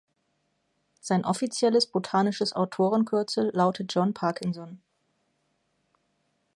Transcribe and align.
Sein 0.99 1.23
offizielles 1.25 1.85
botanisches 1.85 2.53
Autorenkürzel 2.53 3.51
lautet 3.53 3.93
„John 3.93 4.15
Parkinson“. 4.15 4.81